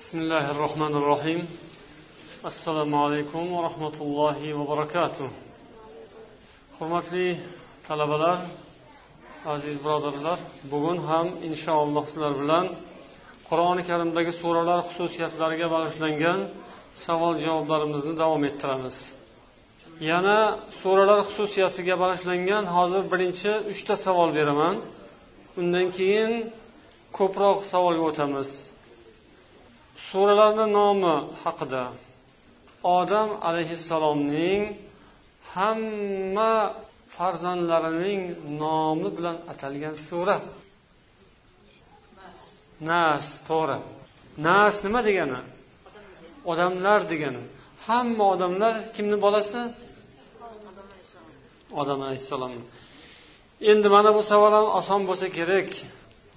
[0.00, 1.40] بسم الله الرحمن الرحيم
[2.52, 5.28] السلام عليكم ورحمة الله وبركاته
[6.78, 7.38] hurmatli
[7.88, 8.38] talabalar
[9.46, 10.38] aziz birodarlar
[10.72, 12.66] bugun ham inshaalloh sizlar bilan
[13.48, 16.38] qur'oni karimdagi suralar xususiyatlariga bag'ishlangan
[17.06, 18.96] savol javoblarimizni davom ettiramiz
[20.10, 20.38] yana
[20.80, 24.74] suralar xususiyatiga bag'ishlangan hozir birinchi uchta savol beraman
[25.60, 26.32] undan keyin
[27.18, 28.50] ko'proq savolga o'tamiz
[30.08, 31.84] Suralarni nomi haqida
[32.98, 34.62] odam alayhissalomning
[35.54, 36.52] hamma
[37.14, 38.22] farzandlarining
[38.62, 40.36] nomi bilan atalgan sura.
[42.90, 43.26] Nas.
[43.48, 43.78] To'g'ri.
[44.46, 45.40] Nas nima degani?
[46.52, 47.42] Odamlar degani.
[47.86, 49.60] Hamma odamlar kimni bolasi?
[51.80, 52.52] Odam alayhissalom.
[53.70, 55.70] Endi mana bu savol ham oson bo'lsa kerak.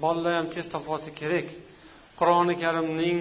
[0.03, 1.47] Bolalar ham tez topib olsa kerak.
[2.19, 3.17] Qur'oni karimning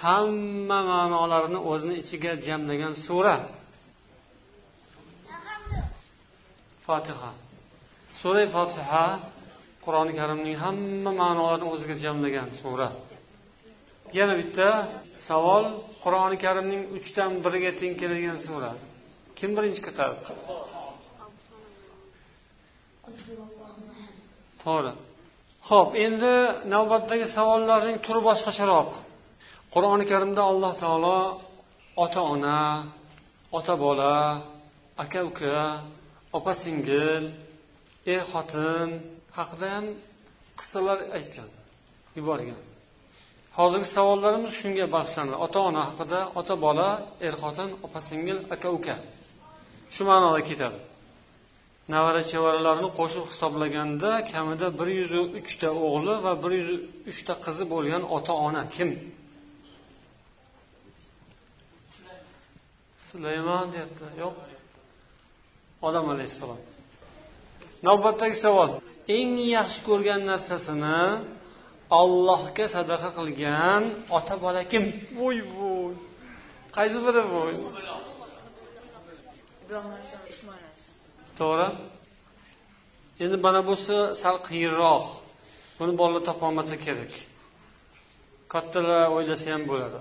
[0.00, 3.36] hamma ma'nolarini o'zini ichiga jamlagan sura.
[6.86, 7.30] Fotiha
[8.20, 9.04] sura fotiha
[9.84, 12.88] qur'oni karimning hamma ma'nolarini o'ziga jamlagan sura.
[14.18, 14.68] Yana bitta
[15.28, 15.64] savol
[16.04, 18.70] qur'oni karimning uchdan biriga teng keladigan sura.
[19.38, 20.20] Kim birinchi ko'tardi
[24.62, 24.92] to'g'ri.
[25.68, 26.34] Ho'p endi
[26.74, 28.90] navbatdagi savollarning turi boshqacharoq.
[29.74, 31.18] Qur'oni karimda alloh taolo
[32.04, 32.58] ota ona
[33.58, 34.14] ota bola
[35.02, 35.56] aka uka
[36.36, 37.24] opa singil
[38.12, 38.88] er xotin
[39.38, 39.86] haqida ham
[40.58, 41.48] qissalar aytgan
[42.18, 42.60] yuborgan.
[43.58, 45.36] Hozirgi savollarimiz shunga bag'ishlanadi.
[45.46, 46.88] Ota ona haqida ota bola
[47.26, 48.96] er xotin opa singil aka uka
[49.94, 50.78] shu ma'noda ketadi.
[51.92, 56.70] Navara chevaralarni qo'shib hisoblaganda kamida bir yuz uchta o'g'li va bir yuz
[57.10, 58.90] uchta qizi bo'lgan ota ona kim?
[63.12, 64.04] Sulaymon deyapti.
[64.22, 64.34] Yo'q.
[65.88, 66.60] Odam alayhissalom.
[67.88, 68.70] Navbatdagi savol.
[69.18, 71.00] Eng yaxshi ko'rgan narsasini
[72.00, 73.82] ollohga sadaqa qilgan
[74.16, 74.84] ota bola kim?
[75.18, 75.94] Voy voy.
[76.76, 77.40] Qaysi biri bu
[81.38, 81.68] to'g'ri.
[83.24, 85.04] Endi mana busi sal qiyinroq.
[85.78, 87.12] Buni bolalar topolmasa kerak.
[88.52, 90.00] Kattalar o'ylasa ham bo'ladi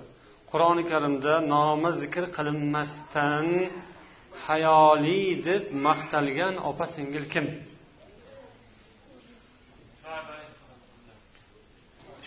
[0.51, 3.47] qur'oni karimda nomi zikr qilinmasdan
[4.45, 7.45] hayoliy deb maqtalgan opa singil kim?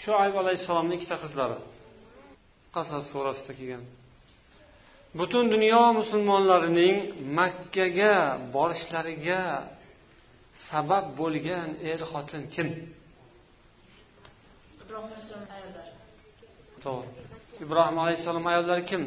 [0.02, 1.58] Shuayb alayhissalomni ikkita qizlari.
[2.74, 3.84] Qasas surasida kelgan.
[5.18, 6.96] Butun dunyo musulmonlarining
[7.38, 8.14] makkaga
[8.54, 9.40] borishlariga
[10.68, 12.68] sabab bo'lgan er xotin kim?
[16.84, 19.02] To'g'ri ibrohim alayhissalom ayollari kim?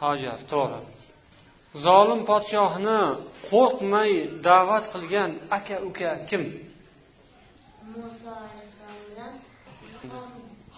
[0.00, 0.80] Hojar to'g'ri.
[1.84, 3.00] Zolim podshohni
[3.50, 4.10] qo'rqmay
[4.48, 6.42] da'vat qilgan aka uka kim?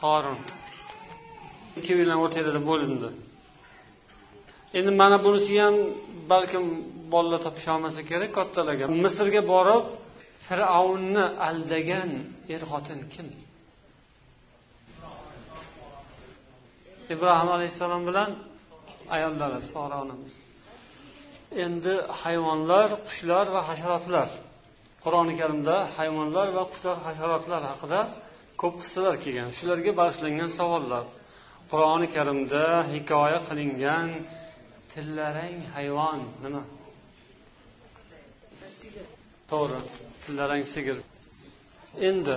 [0.01, 0.39] Horun
[1.79, 3.09] ikkovilar o'rtalarida bo'lindi
[4.79, 5.77] endi mana bunisi ham
[6.33, 6.65] balkim
[7.13, 8.87] bolalar topisha olmasa kerak kattalarga.
[9.05, 9.85] Misrga borib
[10.47, 12.11] fir'avnni aldagan
[12.55, 13.27] er xotin kim
[17.15, 18.31] ibrohim alayhissalom bilan
[19.17, 20.33] ayollari sora onamiz.
[21.65, 24.29] Endi hayvonlar qushlar va hasharotlar.
[25.05, 28.01] Qur'oni karimda hayvonlar va qushlar hasharotlar haqida
[28.61, 29.49] ko'p qissalar kelgan.
[29.59, 31.05] Shularga bag'ishlangan savollar.
[31.73, 32.63] Qur'oni karimda
[32.93, 34.09] hikoya qilingan
[34.93, 36.63] tillarang hayvon nima?
[39.51, 39.81] To'g'ri
[40.23, 40.97] tillarang sigir.
[42.09, 42.37] Endi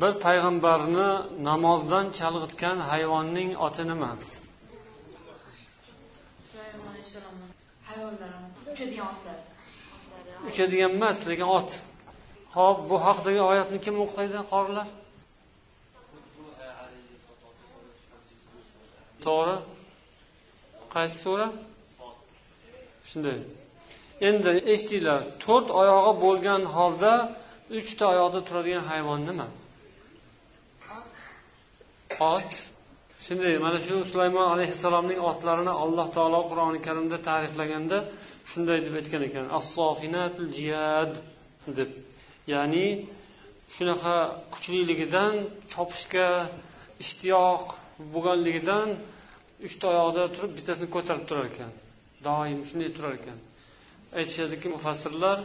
[0.00, 1.08] bir payg'ambarni
[1.48, 4.10] namozdan chalg'itgan hayvonning oti nima?
[10.48, 11.70] Uchadigan emas lekin ot.
[12.56, 14.88] Ho'p bu haqidagi oyatni kim o'qiydi qorilar?
[19.24, 19.56] To'g'ri.
[20.94, 21.48] Qaysi sura?
[23.08, 23.38] Shunday.
[24.28, 27.12] Endi eshitinglar to'rt oyog'i bo'lgan holda
[27.78, 29.46] uchta oyoqda turadigan hayvon nima?
[32.30, 32.52] Ot.
[33.24, 37.98] Shunday mana shu sulaymon alayhissalomning otlarini alloh taolo qur'oni karimda ta'riflaganda
[38.50, 41.12] shunday deb aytgan ekan assofinatul jiyad
[41.78, 41.90] deb.
[42.52, 42.86] Ya'ni
[43.74, 44.16] shunaqa
[44.54, 45.34] kuchliligidan
[45.72, 46.28] chopishga
[47.04, 47.64] ishtiyoq
[48.14, 48.88] bo'lganligidan
[49.66, 51.72] uchta oyoqda turib bittasini ko'tarib turar ekan
[52.26, 53.38] doim shunday turar ekan.
[54.18, 55.38] Aytishadiki mufassirlar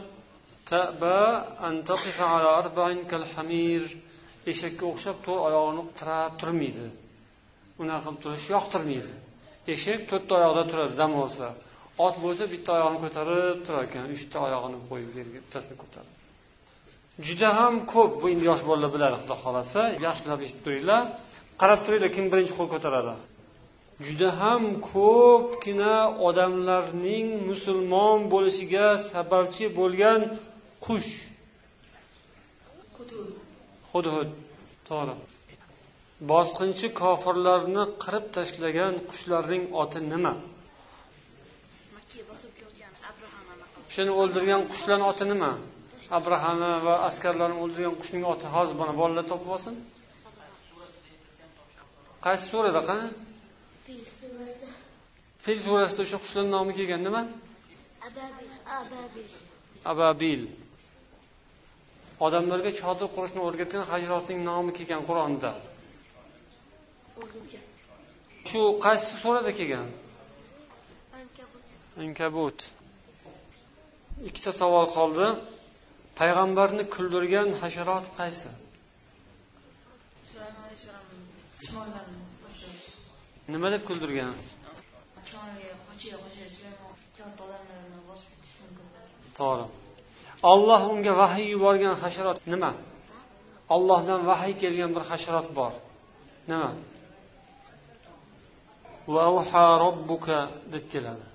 [4.52, 6.86] eshakka o'xshab to'rt oyog'ini tirab turmaydi.
[7.82, 9.12] Unaqa qilib turish yoqtirmaydi.
[9.74, 11.46] Eshak to'rtta oyoqda turadi dam olsa.
[12.06, 16.12] Ot bo'lsa bitta oyog'ini ko'tarib turar ekan uchta oyog'ini qo'yib yerga bittasini ko'tarib.
[17.26, 19.80] Juda ham ko'p bu endi yosh bolalar biladi xudo xohlasa.
[20.06, 21.02] Yaxshilab eshitib turinglar.
[21.60, 23.14] Qarab turinglar kim birinchi qo'l ko'taradi.
[24.06, 24.62] Juda ham
[24.92, 25.96] ko'pgina
[26.28, 30.20] odamlarning musulmon bo'lishiga sababchi bo'lgan
[30.86, 31.12] qush.
[33.90, 34.28] Hudhud
[34.88, 35.14] to'g'ri.
[36.30, 40.32] Bosqinchi kofirlarni qirib tashlagan qushlarning oti nima?
[43.88, 45.50] O'shani o'ldirgan qushlarni oti nima?
[46.18, 49.74] Abrahani va askarlarni o'ldirgan qushning oti hozir mana bolalar topib olsin.
[52.24, 53.06] Qaysi surada qani?
[55.44, 56.00] Fil surasida.
[56.06, 57.22] O'sha qushlarni nomi kelgan nima?
[59.92, 60.42] Ababil
[62.26, 65.50] odamlarga chodir qurishni o'rgatgan hajrotning nomi kelgan qur'onda.
[68.48, 69.86] Shu qaysi surada kelgan?
[72.04, 72.58] Ankabut.
[74.28, 75.26] Ikkita savol qoldi.
[76.18, 78.50] Payg'ambarni kuldirgan hasharot qaysi?
[83.54, 84.34] Nima deb kuldirgan?
[89.38, 89.87] To'g'ri
[90.51, 92.71] olloh unga vahiy yuborgan hasharot nima
[93.75, 95.73] ollohdan vahiy kelgan bir hasharot bor
[96.51, 96.69] nima
[99.83, 100.37] robbuka
[100.73, 101.25] deb keladi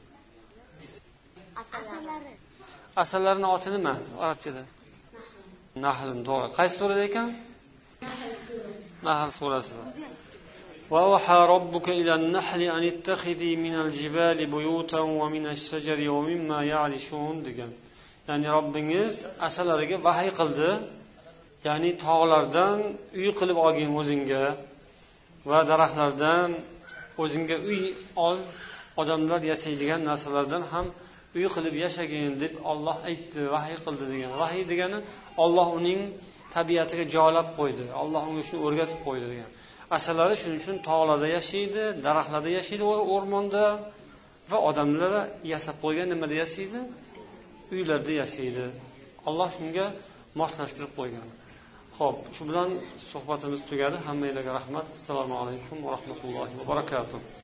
[3.03, 3.95] asallarni oti nima
[4.25, 4.63] arabchada
[5.85, 7.29] nahl to'g'ri qaysi surada ekan
[9.07, 9.75] nahl surasi
[10.91, 17.73] وأوحى ربك إلى النحل أن اتخذي من الجبال بيوتا ومن الشجر ومما يعرشون degan
[18.28, 19.14] ya'ni robbingiz
[19.48, 20.70] asalariga vahiy qildi.
[21.68, 22.78] Ya'ni tog'lardan
[23.20, 24.44] uy qilib olgin o'zingga
[25.50, 26.50] va daraxtlardan
[27.24, 27.82] o'zingga uy
[28.28, 28.38] ol.
[29.02, 30.86] Odamlar yashaydigan narsalardan ham
[31.38, 34.32] uy qilib yashagin deb olloh aytdi vahiy qildi degan.
[34.42, 35.00] Vahiy degani
[35.44, 36.00] olloh uning
[36.56, 37.84] tabiatiga joylab qo'ydi.
[38.02, 39.50] Olloh unga shuni o'rgatib qo'ydi degan.
[39.98, 42.84] Asalari shuning uchun tog'larda yashaydi daraxtlarda yashaydi
[43.16, 43.66] o'rmonda
[44.52, 45.14] va odamlar
[45.54, 46.80] yasab qo'ygan nimada yashaydi?
[47.80, 48.66] Uylarda yashaydi.
[49.30, 49.86] Alloh shunga
[50.42, 51.28] moslashtirib qo'ygan.
[51.98, 52.70] Ho'p shu bilan
[53.12, 53.98] suhbatimiz tugadi.
[54.08, 54.86] Hammanglarga rahmat.
[54.98, 57.43] Assalomu alaykum va rahmatullohi va barakatuh.